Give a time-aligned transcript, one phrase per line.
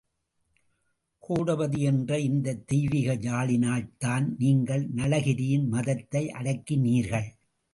[1.23, 7.29] கோடபதி என்ற இந்தத் தெய்வீக யாழினால்தான் நீங்கள் நளகிரியின் மதத்தை அடக்கினீர்கள்!